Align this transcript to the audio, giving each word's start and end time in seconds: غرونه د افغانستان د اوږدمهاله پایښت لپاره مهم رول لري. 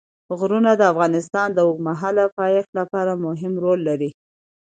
غرونه 0.39 0.71
د 0.75 0.81
افغانستان 0.93 1.47
د 1.53 1.59
اوږدمهاله 1.67 2.25
پایښت 2.39 2.69
لپاره 2.79 3.13
مهم 3.25 3.53
رول 3.63 3.79
لري. 3.89 4.09